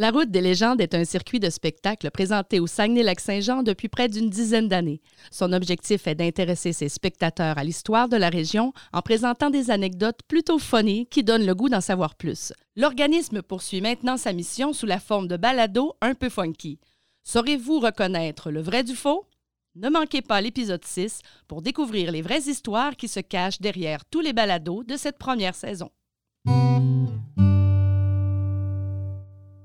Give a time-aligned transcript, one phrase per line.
[0.00, 4.30] La route des légendes est un circuit de spectacle présenté au Saguenay-Lac-Saint-Jean depuis près d'une
[4.30, 5.02] dizaine d'années.
[5.30, 10.20] Son objectif est d'intéresser ses spectateurs à l'histoire de la région en présentant des anecdotes
[10.26, 12.54] plutôt funny qui donnent le goût d'en savoir plus.
[12.76, 16.78] L'organisme poursuit maintenant sa mission sous la forme de balado un peu funky.
[17.22, 19.26] Saurez-vous reconnaître le vrai du faux?
[19.74, 24.20] Ne manquez pas l'épisode 6 pour découvrir les vraies histoires qui se cachent derrière tous
[24.20, 25.90] les balados de cette première saison.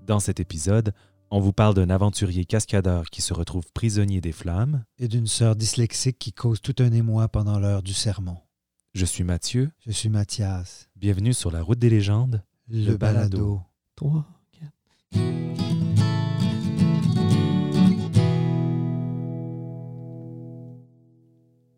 [0.06, 0.94] Dans cet épisode,
[1.32, 4.86] on vous parle d'un aventurier cascadeur qui se retrouve prisonnier des flammes.
[5.00, 8.38] Et d'une sœur dyslexique qui cause tout un émoi pendant l'heure du sermon.
[8.94, 9.72] Je suis Mathieu.
[9.80, 10.90] Je suis Mathias.
[10.96, 12.44] Bienvenue sur la route des légendes.
[12.68, 13.38] Le, Le balado.
[13.38, 13.62] balado.
[13.96, 14.26] 3,
[15.12, 16.16] 4.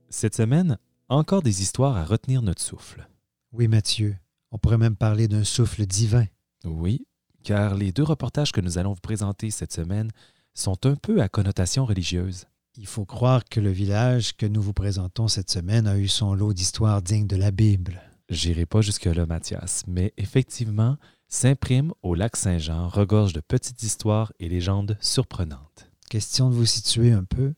[0.09, 3.07] Cette semaine, encore des histoires à retenir notre souffle.
[3.53, 4.17] Oui, Mathieu.
[4.51, 6.25] On pourrait même parler d'un souffle divin.
[6.65, 7.06] Oui,
[7.47, 10.11] car les deux reportages que nous allons vous présenter cette semaine
[10.53, 12.43] sont un peu à connotation religieuse.
[12.75, 16.33] Il faut croire que le village que nous vous présentons cette semaine a eu son
[16.33, 18.01] lot d'histoires dignes de la Bible.
[18.29, 20.97] J'irai pas jusque-là, Mathias, mais effectivement,
[21.29, 25.89] Saint-Prime au lac Saint-Jean regorge de petites histoires et légendes surprenantes.
[26.09, 27.53] Question de vous situer un peu.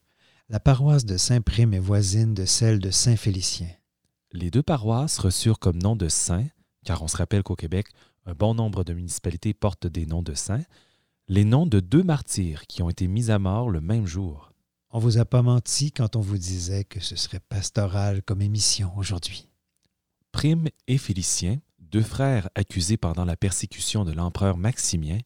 [0.50, 3.70] La paroisse de Saint-Prime est voisine de celle de Saint-Félicien.
[4.34, 6.46] Les deux paroisses reçurent comme nom de saints,
[6.86, 7.88] car on se rappelle qu'au Québec,
[8.26, 10.64] un bon nombre de municipalités portent des noms de saints,
[11.28, 14.52] les noms de deux martyrs qui ont été mis à mort le même jour.
[14.92, 18.92] On vous a pas menti quand on vous disait que ce serait pastoral comme émission
[18.98, 19.48] aujourd'hui.
[20.32, 25.20] Prime et Félicien, deux frères accusés pendant la persécution de l'empereur Maximien,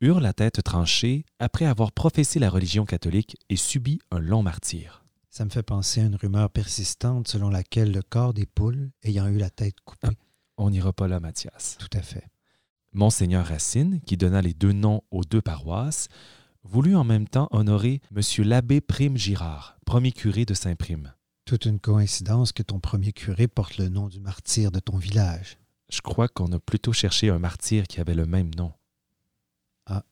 [0.00, 5.04] eurent la tête tranchée après avoir professé la religion catholique et subi un long martyre.
[5.30, 9.26] Ça me fait penser à une rumeur persistante selon laquelle le corps des poules ayant
[9.26, 10.16] eu la tête coupée.
[10.56, 11.76] On n'ira pas là, Mathias.
[11.78, 12.24] Tout à fait.
[12.92, 16.08] Monseigneur Racine, qui donna les deux noms aux deux paroisses,
[16.64, 18.22] voulut en même temps honorer M.
[18.44, 21.12] l'abbé Prime Girard, premier curé de Saint-Prime.
[21.44, 25.58] Toute une coïncidence que ton premier curé porte le nom du martyr de ton village.
[25.90, 28.72] Je crois qu'on a plutôt cherché un martyr qui avait le même nom.
[29.86, 30.04] Ah.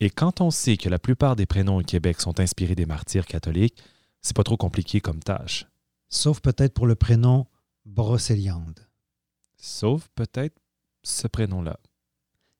[0.00, 3.26] Et quand on sait que la plupart des prénoms au Québec sont inspirés des martyrs
[3.26, 3.82] catholiques,
[4.22, 5.66] c'est pas trop compliqué comme tâche.
[6.08, 7.46] Sauf peut-être pour le prénom
[7.84, 8.86] Brocéliande.
[9.56, 10.60] Sauf peut-être
[11.04, 11.78] ce prénom-là.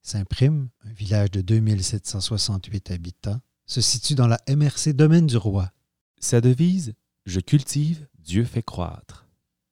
[0.03, 5.73] Saint-Prime, un village de 2768 habitants, se situe dans la MRC Domaine du Roi
[6.21, 6.95] Sa devise
[7.25, 9.27] Je cultive, Dieu fait croître.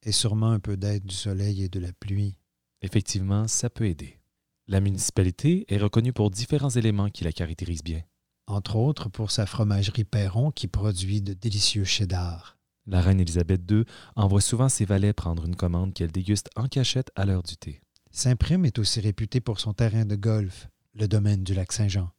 [0.05, 2.35] et sûrement un peu d'aide du soleil et de la pluie.
[2.81, 4.19] Effectivement, ça peut aider.
[4.67, 8.03] La municipalité est reconnue pour différents éléments qui la caractérisent bien.
[8.49, 12.57] Entre autres pour sa fromagerie Perron qui produit de délicieux cheddar.
[12.87, 13.85] La reine Élisabeth II
[14.17, 17.81] envoie souvent ses valets prendre une commande qu'elle déguste en cachette à l'heure du thé.
[18.15, 22.11] Saint-Prime est aussi réputé pour son terrain de golf, le domaine du lac Saint-Jean.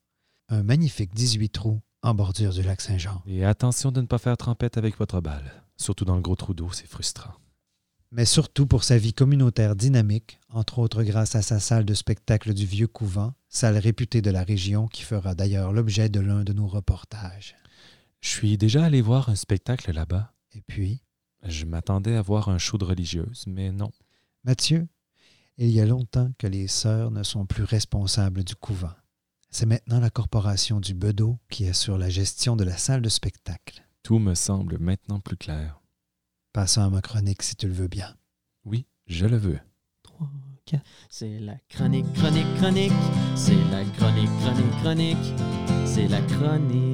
[0.50, 3.22] Un magnifique 18 trous en bordure du lac Saint-Jean.
[3.28, 5.64] Et attention de ne pas faire trempette avec votre balle.
[5.78, 7.34] Surtout dans le gros trou d'eau, c'est frustrant.
[8.12, 12.54] mais surtout pour sa vie communautaire dynamique, entre autres grâce à sa salle de spectacle
[12.54, 16.54] du Vieux Couvent, salle réputée de la région qui fera d'ailleurs l'objet de l'un de
[16.54, 17.56] nos reportages.
[18.22, 20.34] Je suis déjà allé voir un spectacle là-bas.
[20.54, 21.02] Et puis,
[21.46, 23.92] Je m'attendais à voir un show de religieuse, mais non.
[24.46, 24.88] Mathieu,
[25.58, 28.94] il y a longtemps que les sœurs ne sont plus responsables du couvent.
[29.50, 33.86] C'est maintenant la corporation du Bedeau qui assure la gestion de la salle de spectacle.
[34.02, 35.80] Tout me semble maintenant plus clair.
[36.54, 38.16] Passons à ma chronique si tu le veux bien.
[38.66, 39.60] Oui, je le veux.
[40.04, 40.30] 3,
[40.66, 40.84] 4.
[41.10, 42.92] C'est la chronique, chronique, chronique.
[43.36, 45.34] C'est la chronique, chronique, chronique.
[45.86, 46.93] C'est la chronique.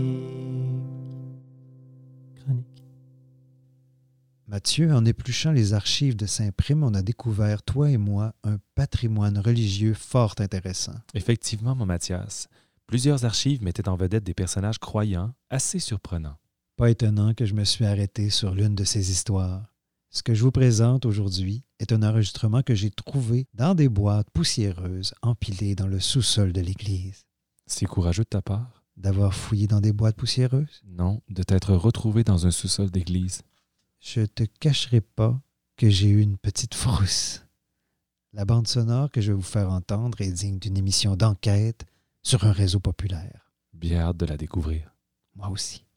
[4.49, 9.37] Mathieu, en épluchant les archives de Saint-Prime, on a découvert, toi et moi, un patrimoine
[9.37, 10.95] religieux fort intéressant.
[11.13, 12.47] Effectivement, mon Mathias,
[12.87, 16.39] plusieurs archives mettaient en vedette des personnages croyants assez surprenants.
[16.77, 19.71] Pas étonnant que je me suis arrêté sur l'une de ces histoires.
[20.09, 24.31] Ce que je vous présente aujourd'hui est un enregistrement que j'ai trouvé dans des boîtes
[24.31, 27.21] poussiéreuses empilées dans le sous-sol de l'église.
[27.67, 28.83] C'est courageux de ta part?
[28.97, 30.81] D'avoir fouillé dans des boîtes poussiéreuses?
[30.87, 33.43] Non, de t'être retrouvé dans un sous-sol d'église.
[33.99, 35.41] Je te cacherai pas
[35.75, 37.45] que j'ai eu une petite frousse.
[38.33, 41.85] La bande sonore que je vais vous faire entendre est digne d'une émission d'enquête
[42.23, 43.51] sur un réseau populaire.
[43.73, 44.95] Bien hâte de la découvrir.
[45.35, 45.88] Moi aussi.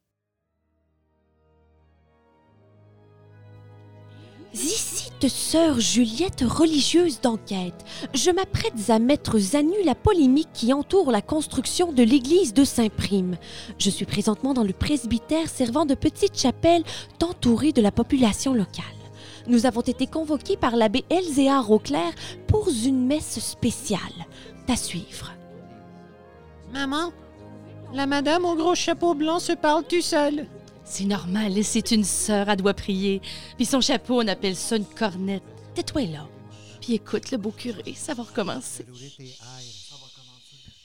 [4.55, 7.85] Ici sœur Juliette, religieuse d'enquête.
[8.15, 12.65] Je m'apprête à mettre à nu la polémique qui entoure la construction de l'église de
[12.65, 13.37] Saint-Prime.
[13.79, 16.83] Je suis présentement dans le presbytère servant de petite chapelle
[17.23, 18.85] entourée de la population locale.
[19.47, 22.13] Nous avons été convoqués par l'abbé Elzéar Auclair
[22.47, 24.01] pour une messe spéciale.
[24.69, 25.33] À suivre.
[26.73, 27.13] Maman,
[27.93, 30.47] la madame au gros chapeau blanc se parle tout seul.
[30.95, 33.23] C'est normal, c'est une sœur, elle doit prier.
[33.57, 35.43] Puis son chapeau, on appelle ça une cornette.
[35.75, 36.29] Tais-toi là.
[36.83, 38.85] Puis écoute, le beau curé, ça va recommencer.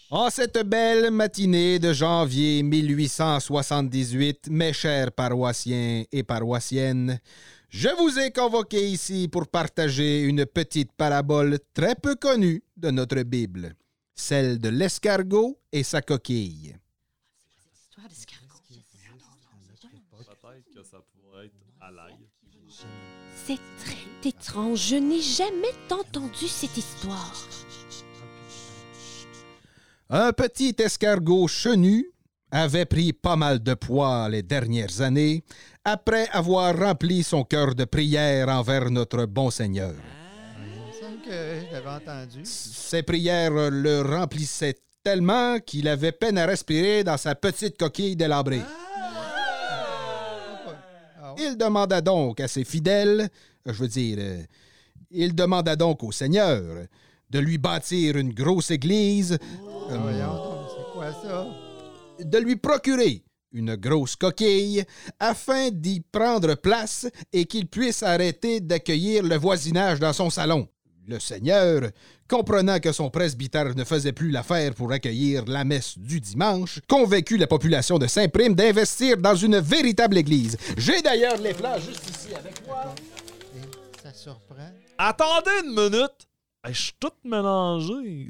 [0.10, 7.20] En cette belle matinée de janvier 1878, mes chers paroissiens et paroissiennes,
[7.68, 13.24] je vous ai convoqué ici pour partager une petite parabole très peu connue de notre
[13.24, 13.74] Bible,
[14.16, 16.78] celle de l'escargot et sa coquille.
[23.46, 24.88] C'est très étrange.
[24.90, 27.34] Je n'ai jamais entendu cette histoire.
[30.10, 32.12] Un petit escargot chenu
[32.52, 35.44] avait pris pas mal de poids les dernières années
[35.84, 39.94] après avoir rempli son cœur de prière envers notre bon Seigneur.
[41.86, 42.42] Entendu.
[42.44, 48.62] Ses prières le remplissaient tellement qu'il avait peine à respirer dans sa petite coquille délabrée.
[48.64, 48.87] Ah.
[51.38, 53.30] Il demanda donc à ses fidèles,
[53.66, 54.44] je veux dire, euh,
[55.12, 56.62] il demanda donc au Seigneur
[57.30, 59.38] de lui bâtir une grosse église,
[59.90, 61.46] c'est quoi ça?
[62.24, 64.84] de lui procurer une grosse coquille
[65.20, 70.68] afin d'y prendre place et qu'il puisse arrêter d'accueillir le voisinage dans son salon.
[71.08, 71.90] Le Seigneur,
[72.28, 77.38] comprenant que son presbytère ne faisait plus l'affaire pour accueillir la messe du dimanche, convaincu
[77.38, 80.58] la population de Saint-Prime d'investir dans une véritable église.
[80.76, 82.94] J'ai d'ailleurs les plans juste ici avec moi.
[84.04, 84.70] Ça surprend.
[84.98, 86.28] Attendez une minute!
[86.68, 88.30] Je suis tout mélangé.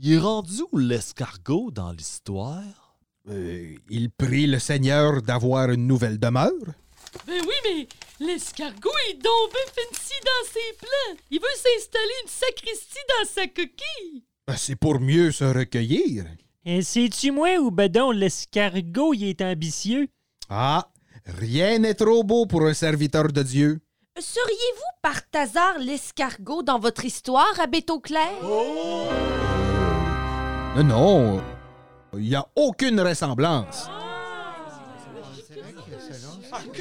[0.00, 2.96] Il est rendu où l'escargot dans l'histoire?
[3.30, 6.50] Euh, il prie le Seigneur d'avoir une nouvelle demeure.
[7.28, 7.88] Ben oui, mais
[8.20, 11.16] l'escargot est donc fancy dans ses plans.
[11.30, 14.24] Il veut s'installer une sacristie dans sa coquille.
[14.46, 16.24] Ben, C'est pour mieux se recueillir.
[16.64, 20.08] Et sais-tu moi ou bedon l'escargot il est ambitieux?
[20.50, 20.88] Ah,
[21.24, 23.80] rien n'est trop beau pour un serviteur de Dieu.
[24.18, 28.32] Seriez-vous par hasard l'escargot dans votre histoire, Abbé Clair?
[30.76, 31.42] Non, non,
[32.14, 33.88] il n'y a aucune ressemblance.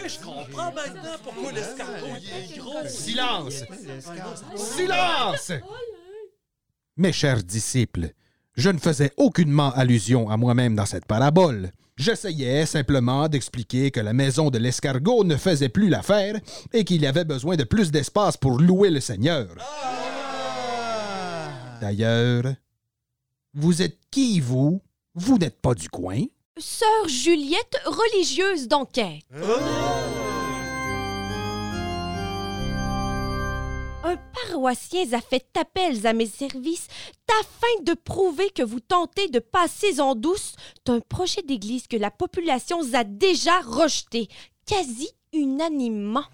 [0.08, 2.88] Je comprends maintenant pourquoi l'escargot est gros.
[2.88, 3.64] Silence!
[4.56, 5.52] Silence!
[6.96, 8.10] Mes chers disciples,
[8.56, 11.72] je ne faisais aucunement allusion à moi-même dans cette parabole.
[11.98, 16.40] J'essayais simplement d'expliquer que la maison de l'escargot ne faisait plus l'affaire
[16.74, 19.48] et qu'il y avait besoin de plus d'espace pour louer le Seigneur.
[21.82, 22.54] D'ailleurs,
[23.54, 24.82] vous êtes qui, vous?
[25.16, 26.24] Vous n'êtes pas du coin?
[26.60, 29.22] Sœur Juliette, religieuse d'enquête.
[34.04, 36.88] Un paroissien a fait appel à mes services
[37.42, 40.56] afin de prouver que vous tentez de passer en douce
[40.86, 44.28] d'un projet d'église que la population a déjà rejeté,
[44.66, 46.26] quasi unanimement.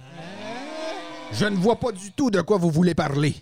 [1.33, 3.35] Je ne vois pas du tout de quoi vous voulez parler.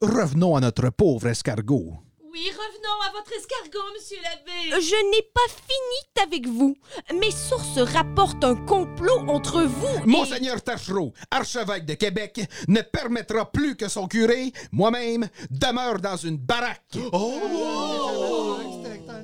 [0.00, 1.98] Revenons à notre pauvre escargot.
[2.32, 4.80] Oui, revenons à votre escargot, monsieur l'abbé.
[4.80, 6.76] Je n'ai pas fini avec vous.
[7.12, 10.06] Mes sources rapportent un complot entre vous et...
[10.06, 16.36] Monseigneur Tachereau, archevêque de Québec, ne permettra plus que son curé, moi-même, demeure dans une
[16.36, 16.96] baraque.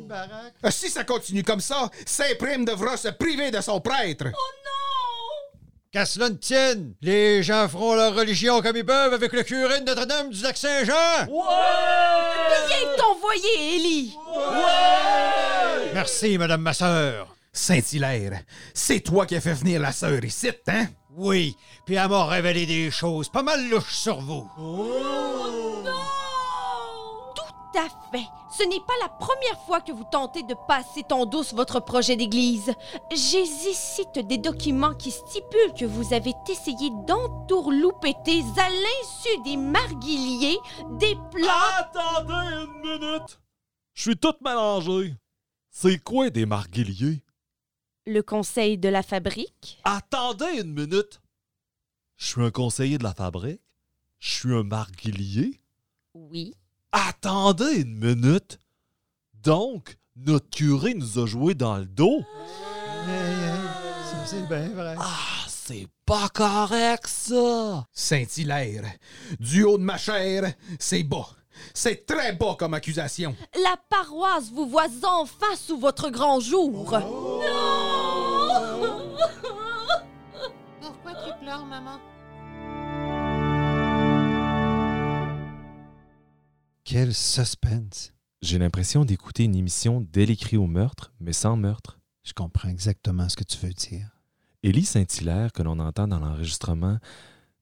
[0.00, 0.54] Baraque.
[0.64, 4.24] Euh, Si ça continue comme ça, Saint-Prime devra se priver de son prêtre.
[5.96, 9.80] Qu'à cela ne tienne, les gens feront leur religion comme ils peuvent avec le curé
[9.80, 11.24] de Notre-Dame du Lac-Saint-Jean.
[11.24, 14.14] Bien t'envoyer, Élie.
[15.94, 17.34] Merci, Madame ma sœur.
[17.50, 18.42] Saint-Hilaire,
[18.74, 20.88] c'est toi qui as fait venir la sœur ici, hein?
[21.16, 24.50] Oui, puis elle m'a révélé des choses pas mal louches sur vous.
[27.34, 28.26] Tout à fait.
[28.56, 32.16] Ce n'est pas la première fois que vous tentez de passer en douce votre projet
[32.16, 32.72] d'église.
[33.10, 40.58] J'ai ici des documents qui stipulent que vous avez essayé d'entourloupeter à l'insu des marguilliers
[40.92, 41.48] des plans.
[41.78, 43.40] Attendez une minute!
[43.92, 45.14] Je suis tout mélangé.
[45.68, 47.22] C'est quoi des marguilliers?
[48.06, 49.80] Le conseil de la fabrique.
[49.84, 51.20] Attendez une minute!
[52.16, 53.60] Je suis un conseiller de la fabrique?
[54.18, 55.60] Je suis un marguillier?
[56.14, 56.54] Oui.
[56.98, 58.58] Attendez une minute!
[59.34, 62.22] Donc, notre curé nous a joué dans le dos?
[63.04, 64.94] Ça, c'est bien vrai.
[64.98, 67.84] Ah, c'est pas correct, ça!
[67.92, 68.84] Saint-Hilaire,
[69.38, 71.28] du haut de ma chair, c'est bas.
[71.74, 73.36] C'est très bas comme accusation.
[73.62, 76.84] La paroisse vous voit enfin sous votre grand jour.
[80.80, 81.98] Pourquoi tu pleures, maman?
[86.98, 88.14] Quel suspense.
[88.40, 92.00] J'ai l'impression d'écouter une émission d'elle écrit au meurtre, mais sans meurtre.
[92.22, 94.08] Je comprends exactement ce que tu veux dire.
[94.62, 96.98] Élie Saint-Hilaire, que l'on entend dans l'enregistrement,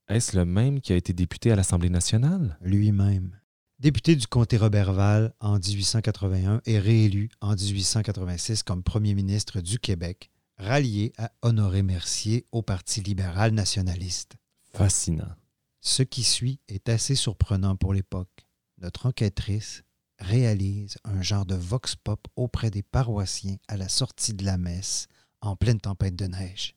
[0.06, 2.56] est-ce le même qui a été député à l'Assemblée nationale?
[2.60, 3.36] Lui-même.
[3.80, 10.30] Député du comté Roberval en 1881 et réélu en 1886 comme premier ministre du Québec,
[10.58, 14.36] rallié à Honoré Mercier au Parti libéral nationaliste.
[14.72, 15.34] Fascinant.
[15.80, 18.43] Ce qui suit est assez surprenant pour l'époque.
[18.84, 19.82] Notre enquêtrice
[20.18, 25.08] réalise un genre de vox pop auprès des paroissiens à la sortie de la messe
[25.40, 26.76] en pleine tempête de neige.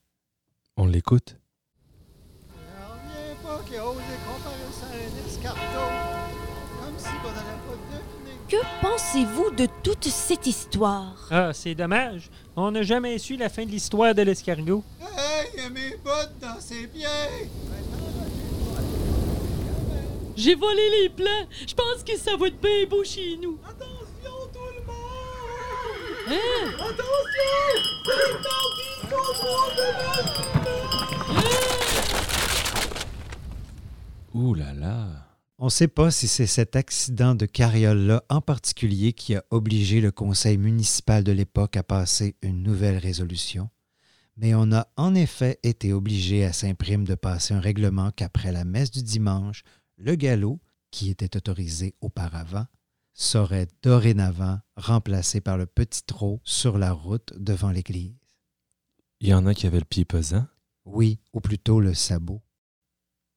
[0.78, 1.36] On l'écoute.
[8.48, 11.28] Que pensez-vous de toute cette histoire?
[11.30, 12.30] Ah, c'est dommage.
[12.56, 14.82] On n'a jamais su la fin de l'histoire de l'escargot.
[15.02, 17.50] Hey, mes bottes dans ses pieds!
[20.38, 21.48] J'ai volé les plans.
[21.68, 23.58] Je pense que ça va être bien beau chez nous.
[23.68, 24.96] Attention, tout le monde!
[26.30, 26.70] Hein?
[26.76, 27.18] Attention!
[28.06, 29.74] C'est qu'on voit
[34.36, 35.08] Ouh là là.
[35.58, 40.02] On ne sait pas si c'est cet accident de carriole-là en particulier qui a obligé
[40.02, 43.72] le conseil municipal de l'époque à passer une nouvelle résolution,
[44.36, 48.66] mais on a en effet été obligé à Saint-Prime de passer un règlement qu'après la
[48.66, 49.64] messe du dimanche,
[49.98, 50.60] le galop,
[50.92, 52.66] qui était autorisé auparavant,
[53.14, 58.16] serait dorénavant remplacé par le petit trot sur la route devant l'église.
[59.20, 60.46] Il y en a qui avaient le pied pesant.
[60.86, 62.42] Oui, ou plutôt le sabot.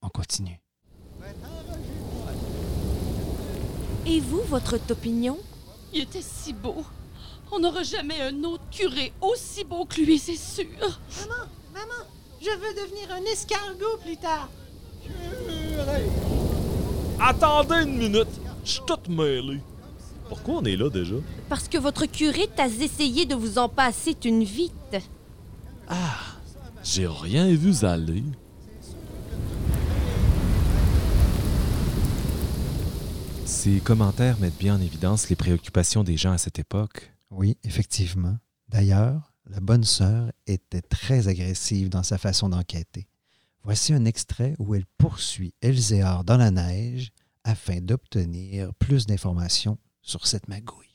[0.02, 0.60] On continue.
[4.06, 5.38] Et vous, votre opinion?
[5.92, 6.84] Il était si beau.
[7.50, 10.66] On n'aura jamais un autre curé aussi beau que lui, c'est sûr.
[11.20, 12.04] Maman, maman,
[12.40, 14.48] je veux devenir un escargot plus tard.
[17.20, 18.28] Attendez une minute!
[18.64, 19.60] Je suis tout mêlé.
[20.28, 21.16] Pourquoi on est là déjà?
[21.48, 24.96] Parce que votre curé t'a essayé de vous en passer une vite.
[26.82, 28.22] J'ai rien vu aller.
[33.44, 37.12] Ces commentaires mettent bien en évidence les préoccupations des gens à cette époque.
[37.30, 38.36] Oui, effectivement.
[38.68, 43.09] D'ailleurs, la bonne sœur était très agressive dans sa façon d'enquêter.
[43.62, 47.10] Voici un extrait où elle poursuit Elzéar dans la neige
[47.44, 50.86] afin d'obtenir plus d'informations sur cette magouille.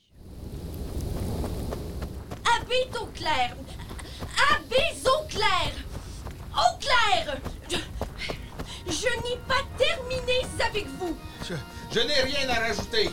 [2.43, 3.55] Habite au clair
[4.51, 5.72] Habite au clair
[6.53, 7.77] Au clair Je,
[8.91, 11.15] je n'ai pas terminé avec vous.
[11.48, 11.53] Je,
[11.93, 13.10] je n'ai rien à rajouter.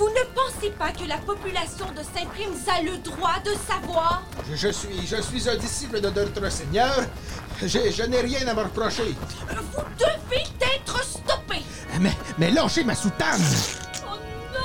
[0.00, 4.22] Vous, ne pensez pas que la population de Saint-Prime a le droit de savoir?
[4.48, 7.06] Je, je suis, je suis un disciple de notre Seigneur.
[7.60, 9.12] Je, je n'ai rien à me reprocher.
[9.12, 11.62] Vous devez être stoppé
[12.00, 13.42] Mais, mais lâchez ma soutane!
[14.06, 14.16] Oh
[14.54, 14.60] non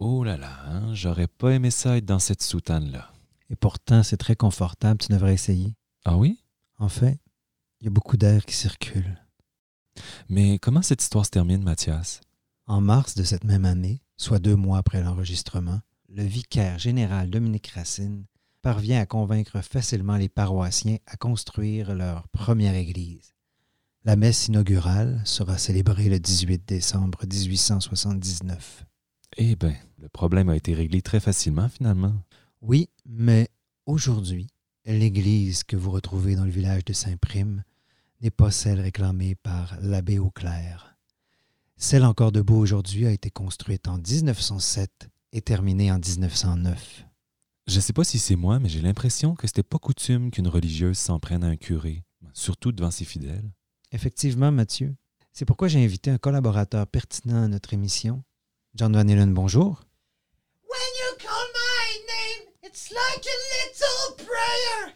[0.00, 3.10] Oh là là, hein, j'aurais pas aimé ça être dans cette soutane-là.
[3.48, 5.74] Et pourtant, c'est très confortable, tu devrais essayer.
[6.04, 6.44] Ah oui?
[6.78, 7.18] En fait,
[7.80, 9.18] il y a beaucoup d'air qui circule.
[10.28, 12.20] Mais comment cette histoire se termine, Mathias?
[12.72, 17.66] En mars de cette même année, soit deux mois après l'enregistrement, le vicaire général Dominique
[17.66, 18.24] Racine
[18.62, 23.34] parvient à convaincre facilement les paroissiens à construire leur première église.
[24.04, 28.86] La messe inaugurale sera célébrée le 18 décembre 1879.
[29.36, 32.14] Eh bien, le problème a été réglé très facilement finalement.
[32.62, 33.50] Oui, mais
[33.84, 34.46] aujourd'hui,
[34.86, 37.64] l'église que vous retrouvez dans le village de Saint-Prime
[38.22, 40.91] n'est pas celle réclamée par l'abbé Auclair.
[41.76, 47.04] Celle encore debout aujourd'hui a été construite en 1907 et terminée en 1909.
[47.66, 50.98] Je sais pas si c'est moi, mais j'ai l'impression que c'était pas coutume qu'une religieuse
[50.98, 53.50] s'en prenne à un curé, surtout devant ses fidèles.
[53.92, 54.94] Effectivement, Mathieu.
[55.32, 58.22] C'est pourquoi j'ai invité un collaborateur pertinent à notre émission.
[58.74, 59.80] John Van Halen, bonjour.
[60.64, 64.94] When you call my name, it's like a little prayer.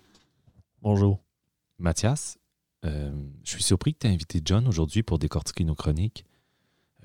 [0.83, 1.23] Bonjour.
[1.79, 2.37] Mathias,
[2.85, 3.11] euh,
[3.45, 6.26] je suis surpris que tu aies invité John aujourd'hui pour décortiquer nos chroniques.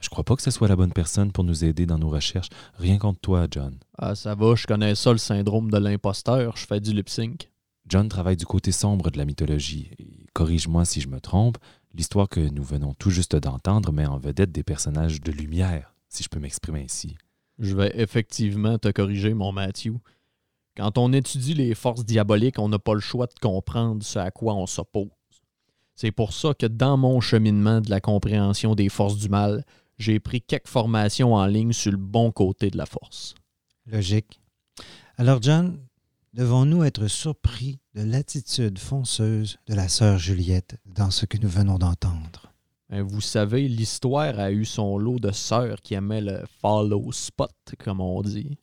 [0.01, 2.49] Je crois pas que ce soit la bonne personne pour nous aider dans nos recherches.
[2.77, 3.77] Rien contre toi, John.
[3.97, 6.57] Ah, ça va, je connais ça, le syndrome de l'imposteur.
[6.57, 7.51] Je fais du lip sync.
[7.87, 9.91] John travaille du côté sombre de la mythologie.
[9.99, 11.57] Et corrige-moi si je me trompe,
[11.93, 16.23] l'histoire que nous venons tout juste d'entendre met en vedette des personnages de lumière, si
[16.23, 17.15] je peux m'exprimer ainsi.
[17.59, 19.97] Je vais effectivement te corriger, mon Matthew.
[20.75, 24.31] Quand on étudie les forces diaboliques, on n'a pas le choix de comprendre ce à
[24.31, 25.09] quoi on s'oppose.
[25.95, 29.65] C'est pour ça que dans mon cheminement de la compréhension des forces du mal,
[30.01, 33.35] j'ai pris quelques formations en ligne sur le bon côté de la force.
[33.85, 34.41] Logique.
[35.17, 35.79] Alors, John,
[36.33, 41.77] devons-nous être surpris de l'attitude fonceuse de la sœur Juliette dans ce que nous venons
[41.77, 42.51] d'entendre?
[42.89, 47.53] Ben, vous savez, l'histoire a eu son lot de sœurs qui aimaient le follow spot,
[47.79, 48.57] comme on dit.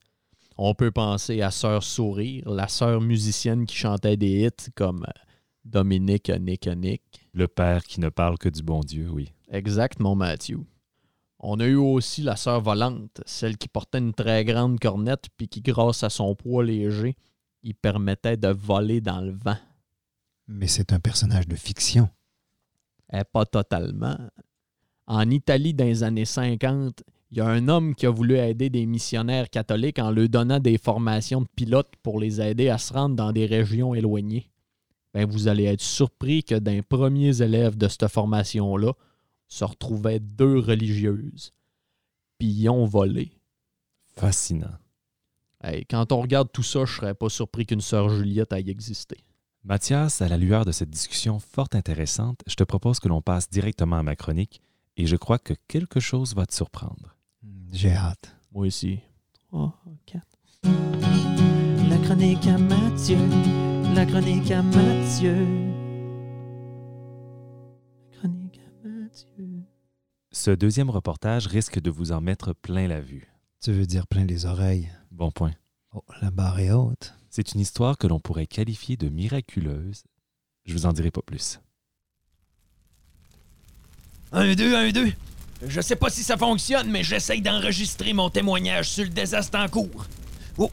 [0.59, 5.21] On peut penser à Sœur Sourire, la sœur musicienne qui chantait des hits comme euh,
[5.64, 7.02] Dominique Nick Nick.
[7.33, 9.33] Le père qui ne parle que du bon Dieu, oui.
[9.50, 10.59] Exact, mon Matthew.
[11.40, 15.49] On a eu aussi la sœur volante, celle qui portait une très grande cornette puis
[15.49, 17.16] qui, grâce à son poids léger,
[17.62, 19.57] y permettait de voler dans le vent.
[20.49, 22.09] Mais c'est un personnage de fiction.
[23.12, 24.18] Eh, pas totalement.
[25.07, 28.71] En Italie, dans les années 50, il y a un homme qui a voulu aider
[28.71, 32.92] des missionnaires catholiques en leur donnant des formations de pilotes pour les aider à se
[32.92, 34.50] rendre dans des régions éloignées.
[35.14, 38.92] Ben, vous allez être surpris que d'un premiers élèves de cette formation-là
[39.49, 41.52] se retrouvaient deux religieuses.
[42.38, 43.33] Puis ils ont volé.
[44.17, 44.76] Fascinant.
[45.62, 49.25] Hey, quand on regarde tout ça, je serais pas surpris qu'une sœur Juliette aille exister.
[49.64, 53.50] Mathias, à la lueur de cette discussion fort intéressante, je te propose que l'on passe
[53.50, 54.62] directement à ma chronique
[54.97, 57.17] et je crois que quelque chose va te surprendre.
[57.73, 58.37] J'ai hâte.
[58.52, 59.00] Moi aussi.
[59.49, 59.76] Trois,
[60.07, 60.38] quatre.
[61.88, 63.19] La chronique à Mathieu.
[63.95, 65.67] La chronique à Mathieu.
[70.38, 73.26] Ce deuxième reportage risque de vous en mettre plein la vue.
[73.61, 74.88] Tu veux dire plein les oreilles.
[75.11, 75.50] Bon point.
[75.92, 77.14] Oh, la barre est haute.
[77.28, 80.04] C'est une histoire que l'on pourrait qualifier de miraculeuse.
[80.64, 81.59] Je vous en dirai pas plus.
[84.30, 85.12] Un, deux, un, deux.
[85.66, 89.66] Je sais pas si ça fonctionne, mais j'essaye d'enregistrer mon témoignage sur le désastre en
[89.66, 90.07] cours.
[90.57, 90.71] Oh!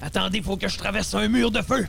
[0.00, 1.86] Attendez, faut que je traverse un mur de feu.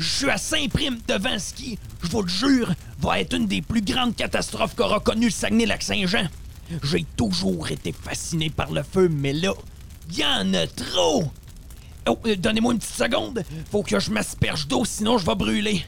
[0.00, 3.60] Je suis à Saint-Prime devant ce qui, je vous le jure, va être une des
[3.60, 6.26] plus grandes catastrophes qu'aura connu le Saguenay-Lac-Saint-Jean.
[6.82, 9.52] J'ai toujours été fasciné par le feu, mais là,
[10.16, 11.30] y en a trop!
[12.08, 13.44] Oh, euh, donnez-moi une petite seconde.
[13.70, 15.84] Faut que je m'asperge d'eau, sinon je vais brûler.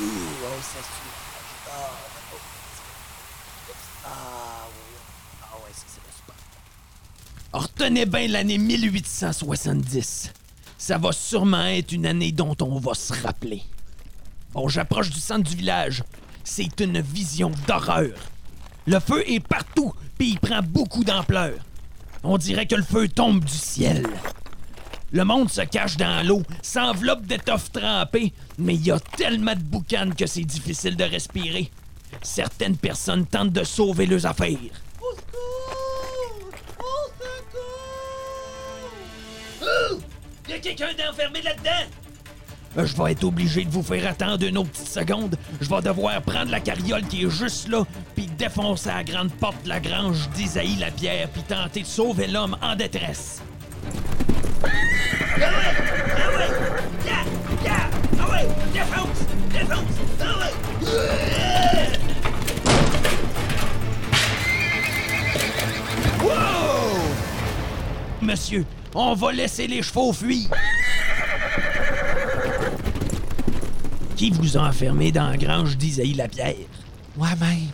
[0.00, 1.12] Ouh, oh, ça suit.
[1.68, 1.90] Ah,
[2.32, 2.36] oh.
[4.06, 4.96] Ah, oui.
[5.42, 6.36] Ah, ouais, ça, c'est spot.
[7.52, 10.32] Retenez bien l'année 1870.
[10.78, 13.62] Ça va sûrement être une année dont on va se rappeler.
[14.52, 16.04] Bon, j'approche du centre du village.
[16.44, 18.14] C'est une vision d'horreur.
[18.86, 21.54] Le feu est partout, puis il prend beaucoup d'ampleur.
[22.22, 24.06] On dirait que le feu tombe du ciel.
[25.10, 29.60] Le monde se cache dans l'eau, s'enveloppe d'étoffes trempées, mais il y a tellement de
[29.60, 31.70] boucanes que c'est difficile de respirer.
[32.22, 34.56] Certaines personnes tentent de sauver leurs affaires.
[40.58, 41.70] A quelqu'un d'enfermé là-dedans?
[42.76, 45.36] Euh, Je vais être obligé de vous faire attendre une autre petite seconde.
[45.60, 49.62] Je vais devoir prendre la carriole qui est juste là, puis défoncer la grande porte
[49.64, 53.42] de la grange d'Isaïe Lapierre, puis tenter de sauver l'homme en détresse.
[54.64, 55.40] Ah ouais!
[55.40, 56.50] Ah ouais!
[57.06, 57.24] Yeah!
[57.64, 57.90] Yeah!
[58.20, 58.48] Ah ouais!
[58.72, 59.26] Défonce!
[59.52, 59.94] Défonce!
[60.20, 60.52] Ah ouais!
[66.22, 66.98] Wow!
[68.20, 68.64] Monsieur,
[68.98, 70.50] on va laisser les chevaux fuir.
[74.16, 76.66] Qui vous a enfermé dans la grange d'Isaïe Lapierre?
[77.16, 77.68] Moi-même.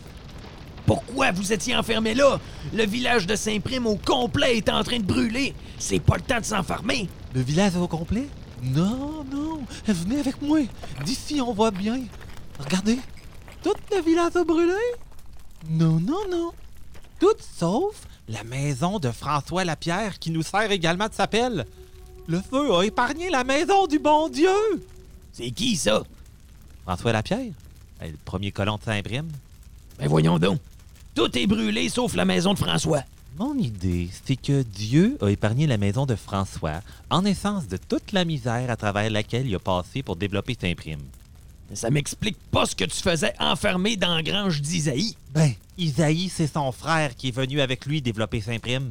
[0.84, 2.38] Pourquoi vous étiez enfermé là?
[2.74, 5.54] Le village de Saint-Prime au complet est en train de brûler.
[5.78, 7.08] C'est pas le temps de s'enfermer.
[7.34, 8.28] Le village au complet?
[8.62, 9.62] Non, non.
[9.87, 10.58] Venez avec moi.
[11.06, 12.00] D'ici, on voit bien.
[12.58, 12.98] Regardez.
[13.62, 14.74] Tout le village a brûlé?
[15.70, 16.52] Non, non, non.
[17.18, 17.94] Tout sauf
[18.28, 21.66] la maison de François Lapierre qui nous sert également de s'appelle.
[22.26, 24.48] Le feu a épargné la maison du bon Dieu.
[25.32, 26.02] C'est qui ça?
[26.84, 27.52] François Lapierre?
[28.02, 29.28] Eh, Le premier colon de Saint-Prime?
[29.98, 30.58] Ben voyons donc.
[31.14, 33.02] Tout est brûlé sauf la maison de François.
[33.37, 38.12] Mon idée, c'est que Dieu a épargné la maison de François en essence de toute
[38.12, 41.02] la misère à travers laquelle il a passé pour développer Saint-Prime.
[41.74, 45.16] Ça m'explique pas ce que tu faisais enfermé dans la grange d'Isaïe.
[45.30, 48.90] Ben, Isaïe, c'est son frère qui est venu avec lui développer Saint-Prime.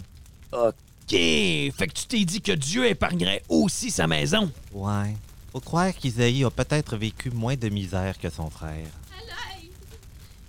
[0.51, 0.71] OK.
[1.09, 4.51] Fait que tu t'es dit que Dieu épargnerait aussi sa maison.
[4.73, 5.15] Ouais.
[5.51, 8.87] Faut croire qu'Isaïe a peut-être vécu moins de misère que son frère.
[9.11, 9.71] À l'aide!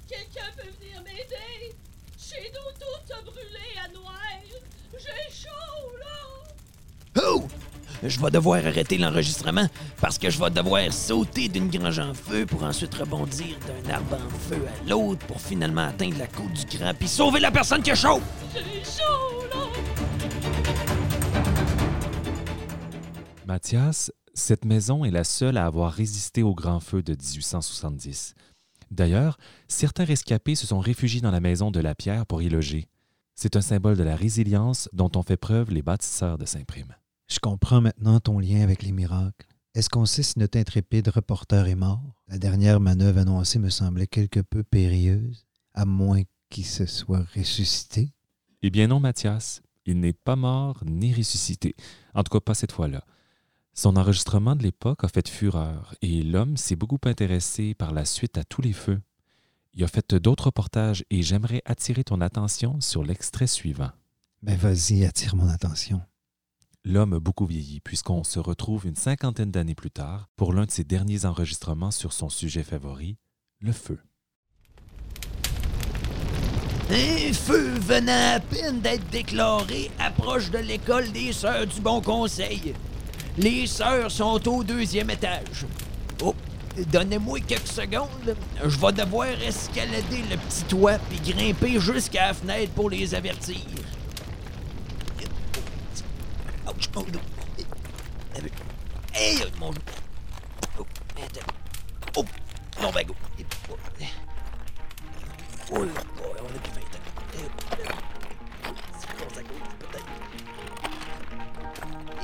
[0.09, 1.75] Quelqu'un peut venir m'aider!
[2.18, 4.18] Chez nous, tout a brûlé à noir!
[4.92, 7.23] J'ai chaud, là!
[7.23, 7.49] Oh!
[8.07, 9.67] Je vais devoir arrêter l'enregistrement
[9.99, 14.17] parce que je vais devoir sauter d'une grange en feu pour ensuite rebondir d'un arbre
[14.17, 17.83] en feu à l'autre pour finalement atteindre la côte du grand puis sauver la personne
[17.83, 18.21] qui a chaud.
[23.47, 28.35] Mathias, cette maison est la seule à avoir résisté au grand feu de 1870.
[28.90, 32.87] D'ailleurs, certains rescapés se sont réfugiés dans la maison de la Pierre pour y loger.
[33.35, 36.95] C'est un symbole de la résilience dont ont fait preuve les bâtisseurs de Saint-Prime.
[37.27, 39.47] Je comprends maintenant ton lien avec les miracles.
[39.75, 42.15] Est-ce qu'on sait si notre intrépide reporter est mort?
[42.29, 48.13] La dernière manœuvre annoncée me semblait quelque peu périlleuse, à moins qu'il se soit ressuscité.
[48.63, 51.75] Eh bien non, Mathias, il n'est pas mort ni ressuscité.
[52.15, 53.05] En tout cas, pas cette fois-là.
[53.73, 58.39] Son enregistrement de l'époque a fait fureur et l'homme s'est beaucoup intéressé par la suite
[58.39, 59.03] à tous les feux.
[59.73, 63.91] Il a fait d'autres reportages et j'aimerais attirer ton attention sur l'extrait suivant.
[64.43, 66.01] Ben vas-y, attire mon attention.
[66.87, 70.70] L'homme a beaucoup vieilli puisqu'on se retrouve une cinquantaine d'années plus tard pour l'un de
[70.70, 73.16] ses derniers enregistrements sur son sujet favori,
[73.61, 73.99] le feu.
[76.90, 82.75] Un feu venant à peine d'être déclaré approche de l'école des Sœurs du Bon Conseil.
[83.38, 85.64] Les sœurs sont au deuxième étage.
[86.23, 86.35] Oh,
[86.92, 88.37] donnez-moi quelques secondes.
[88.62, 93.57] Je vais devoir escalader le petit toit puis grimper jusqu'à la fenêtre pour les avertir.
[96.85, 97.20] Ouch, oh, non.
[99.12, 99.73] Hey, mon...
[100.79, 101.40] Oh, attends.
[102.16, 102.25] Oh,
[102.81, 103.14] non, ben go.
[105.73, 105.87] Oh, oh,
[106.40, 106.81] on a plus faim.
[108.99, 110.11] C'est bon, ça goûte, peut-être.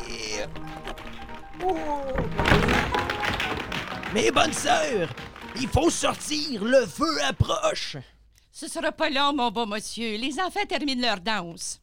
[0.09, 0.47] Yeah.
[1.65, 1.77] Oh.
[4.13, 5.09] Mes bonnes sœurs,
[5.57, 7.97] il faut sortir, le feu approche.
[8.53, 10.17] Ce sera pas long, mon beau monsieur.
[10.17, 11.81] Les enfants terminent leur danse.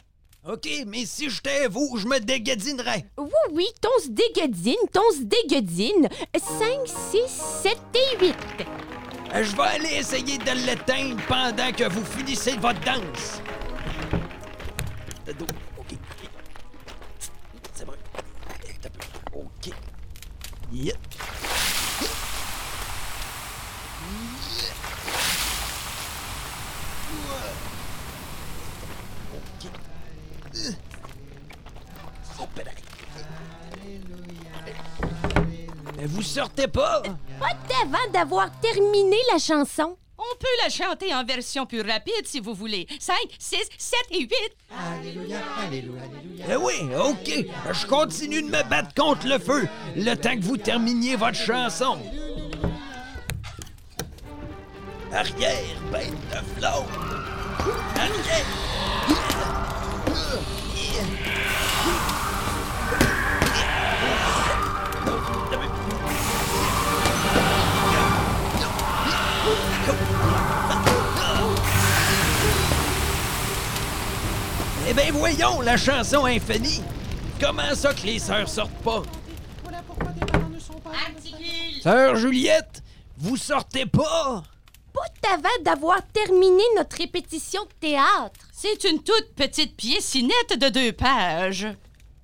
[0.49, 3.05] OK, mais si j'étais vous, je me dégadinerais.
[3.17, 6.07] Oui, oui, ton se dégadine, ton se dégadine.
[6.37, 7.19] 5, 6,
[7.63, 8.35] 7 et 8.
[9.35, 13.41] Euh, Je vais aller essayer de l'éteindre pendant que vous finissez votre danse.
[15.77, 15.97] OK.
[17.73, 17.97] C'est vrai.
[19.35, 19.73] OK.
[20.71, 21.06] Yep.
[36.65, 37.03] Pas!
[37.39, 39.95] Pas avant d'avoir terminé la chanson.
[40.17, 42.87] On peut la chanter en version plus rapide si vous voulez.
[42.99, 44.31] 5, 6, 7 et 8.
[46.49, 47.45] Eh oui, OK.
[47.71, 51.99] Je continue de me battre contre le feu le temps que vous terminiez votre chanson.
[55.13, 56.85] Arrière, bête de flamme.
[57.95, 58.45] Arrière.
[75.17, 76.81] Voyons, la chanson infinie.
[77.39, 79.03] Comment ça que les sœurs sortent pas?
[81.81, 82.83] Sœur Juliette,
[83.17, 84.43] vous sortez pas?
[84.93, 88.39] Pas avant d'avoir terminé notre répétition de théâtre.
[88.51, 91.67] C'est une toute petite piécinette de deux pages.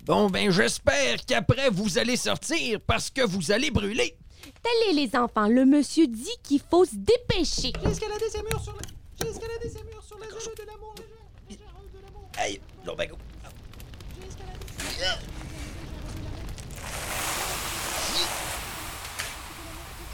[0.04, 4.16] Bon, ben j'espère qu'après vous allez sortir parce que vous allez brûler.
[4.64, 7.72] Allez, les enfants, le monsieur dit qu'il faut se dépêcher.
[7.82, 8.82] J'ai escaladé ces murs sur la...
[9.20, 10.94] J'ai escaladé ces murs sur la journée de l'amour.
[11.48, 12.30] les gens, de l'amour.
[12.38, 13.16] Hey, non, ben go.
[14.20, 14.66] J'ai escaladé...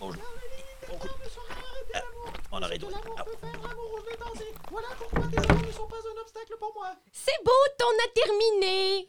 [0.00, 0.12] Oh.
[1.94, 2.00] Ah,
[2.52, 2.82] On arrête.
[2.82, 4.54] L'amour Ah, peut faire l'amour, je vais danser.
[4.70, 6.94] Voilà pourquoi tes amours ne sont pas un obstacle pour moi.
[7.12, 9.08] C'est beau, t'en as terminé.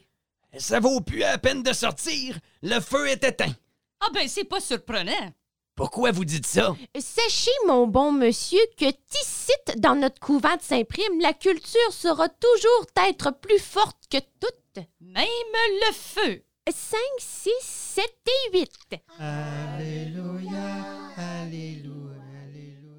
[0.58, 2.38] Ça vaut plus la peine de sortir.
[2.62, 3.54] Le feu est éteint.
[4.02, 5.34] Ah ben, c'est pas surprenant.
[5.80, 6.76] Pourquoi vous dites ça?
[7.00, 12.86] Sachez, mon bon monsieur, que ici, dans notre couvent de Saint-Prime, la culture sera toujours
[13.08, 14.86] être plus forte que toute.
[15.00, 15.26] Même
[15.88, 16.44] le feu.
[16.70, 18.70] 5, 6, 7 et 8.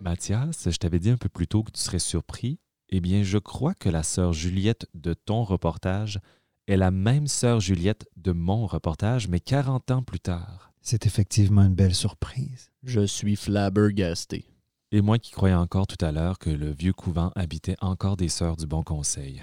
[0.01, 2.61] Mathias, je t'avais dit un peu plus tôt que tu serais surpris.
[2.89, 6.19] Eh bien, je crois que la sœur Juliette de ton reportage
[6.67, 10.70] est la même sœur Juliette de mon reportage, mais 40 ans plus tard.
[10.81, 12.71] C'est effectivement une belle surprise.
[12.83, 14.47] Je suis flabbergasté.
[14.93, 18.29] Et moi qui croyais encore tout à l'heure que le vieux couvent habitait encore des
[18.29, 19.43] sœurs du Bon Conseil.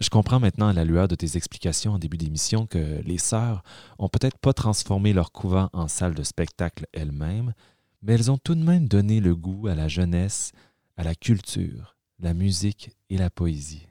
[0.00, 3.62] Je comprends maintenant à la lueur de tes explications en début d'émission que les sœurs
[3.98, 7.54] ont peut-être pas transformé leur couvent en salle de spectacle elles-mêmes,
[8.02, 10.52] mais elles ont tout de même donné le goût à la jeunesse,
[10.96, 13.86] à la culture, la musique et la poésie.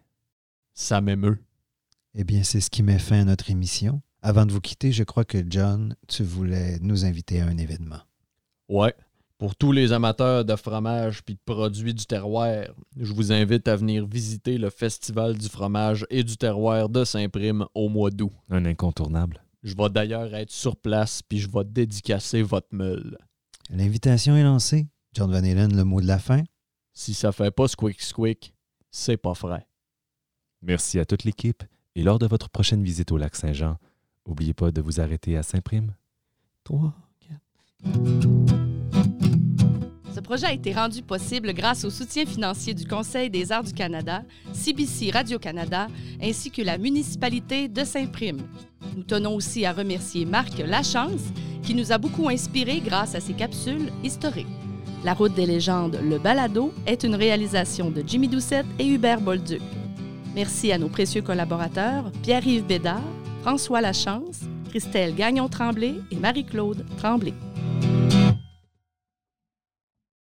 [0.73, 1.41] Ça m'émeut.
[2.13, 4.01] Eh bien, c'est ce qui met fin à notre émission.
[4.23, 8.01] Avant de vous quitter, je crois que John, tu voulais nous inviter à un événement.
[8.69, 8.93] Ouais.
[9.39, 13.75] Pour tous les amateurs de fromage puis de produits du terroir, je vous invite à
[13.75, 18.31] venir visiter le Festival du fromage et du terroir de Saint-Prime au mois d'août.
[18.51, 19.43] Un incontournable.
[19.63, 23.17] Je vais d'ailleurs être sur place puis je vais dédicacer votre meule.
[23.71, 24.88] L'invitation est lancée.
[25.13, 26.43] John Van Halen, le mot de la fin.
[26.93, 28.53] Si ça fait pas squick squick,
[28.91, 29.65] c'est pas frais.
[30.62, 31.63] Merci à toute l'équipe
[31.95, 33.77] et lors de votre prochaine visite au lac Saint-Jean,
[34.27, 35.93] n'oubliez pas de vous arrêter à Saint-Prime.
[36.63, 36.93] 3,
[40.13, 43.73] Ce projet a été rendu possible grâce au soutien financier du Conseil des arts du
[43.73, 45.88] Canada, CBC Radio-Canada
[46.21, 48.41] ainsi que la municipalité de Saint-Prime.
[48.95, 51.31] Nous tenons aussi à remercier Marc Lachance
[51.63, 54.47] qui nous a beaucoup inspirés grâce à ses capsules historiques.
[55.03, 59.62] La route des légendes, le balado, est une réalisation de Jimmy Doucette et Hubert Bolduc.
[60.36, 63.01] Merci à nos précieux collaborateurs Pierre-Yves Bédard,
[63.41, 67.34] François Lachance, Christelle Gagnon-Tremblay et Marie-Claude Tremblay.